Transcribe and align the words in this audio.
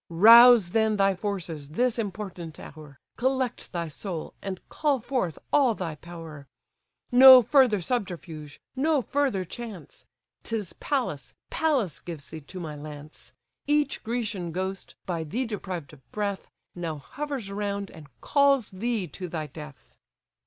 Rouse 0.09 0.71
then 0.71 0.97
thy 0.97 1.13
forces 1.13 1.69
this 1.69 1.99
important 1.99 2.59
hour, 2.59 2.97
Collect 3.17 3.71
thy 3.71 3.87
soul, 3.87 4.33
and 4.41 4.59
call 4.67 4.99
forth 4.99 5.37
all 5.53 5.75
thy 5.75 5.93
power. 5.93 6.47
No 7.11 7.43
further 7.43 7.81
subterfuge, 7.81 8.59
no 8.75 9.03
further 9.03 9.45
chance; 9.45 10.03
'Tis 10.41 10.73
Pallas, 10.73 11.35
Pallas 11.51 11.99
gives 11.99 12.31
thee 12.31 12.41
to 12.41 12.59
my 12.59 12.75
lance. 12.75 13.31
Each 13.67 14.01
Grecian 14.03 14.51
ghost, 14.51 14.95
by 15.05 15.23
thee 15.23 15.45
deprived 15.45 15.93
of 15.93 16.11
breath, 16.11 16.49
Now 16.73 16.97
hovers 16.97 17.51
round, 17.51 17.91
and 17.91 18.07
calls 18.21 18.71
thee 18.71 19.07
to 19.09 19.27
thy 19.27 19.45
death." 19.45 19.95